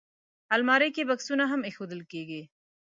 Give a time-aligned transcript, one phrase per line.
[0.55, 2.41] الماري کې بکسونه هم ایښودل کېږي